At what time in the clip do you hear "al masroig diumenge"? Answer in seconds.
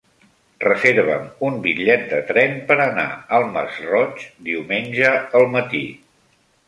3.41-5.13